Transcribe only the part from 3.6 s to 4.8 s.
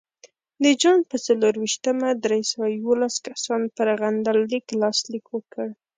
پر غندنلیک